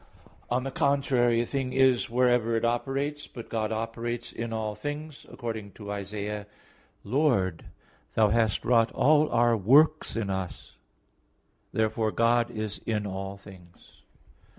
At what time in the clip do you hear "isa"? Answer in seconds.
5.95-6.15